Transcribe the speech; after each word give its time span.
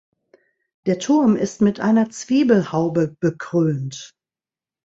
Der 0.87 0.97
Turm 0.97 1.35
ist 1.35 1.61
mit 1.61 1.79
einer 1.79 2.09
Zwiebelhaube 2.09 3.15
bekrönt. 3.19 4.15